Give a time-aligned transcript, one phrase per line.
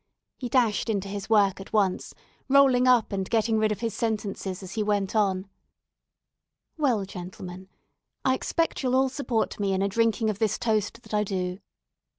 [0.39, 2.15] He dashed into his work at once,
[2.49, 5.47] rolling up and getting rid of his sentences as he went on:
[6.75, 7.69] "Well, gentlemen,
[8.25, 11.59] I expect you'll all support me in a drinking of this toast that I du